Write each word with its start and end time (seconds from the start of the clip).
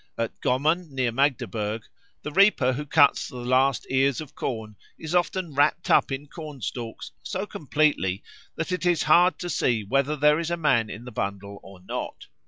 At 0.17 0.41
Gommern, 0.41 0.89
near 0.89 1.11
Magdeburg, 1.11 1.83
the 2.23 2.31
reaper 2.31 2.73
who 2.73 2.87
cuts 2.87 3.27
the 3.27 3.35
last 3.35 3.85
ears 3.91 4.19
of 4.19 4.33
corn 4.33 4.75
is 4.97 5.13
often 5.13 5.53
wrapt 5.53 5.91
up 5.91 6.11
in 6.11 6.25
corn 6.25 6.59
stalks 6.61 7.11
so 7.21 7.45
completely 7.45 8.23
that 8.55 8.71
it 8.71 8.83
is 8.83 9.03
hard 9.03 9.37
to 9.37 9.47
see 9.47 9.83
whether 9.83 10.15
there 10.15 10.39
is 10.39 10.49
a 10.49 10.57
man 10.57 10.89
in 10.89 11.05
the 11.05 11.11
bundle 11.11 11.59
or 11.61 11.79
not. 11.81 12.25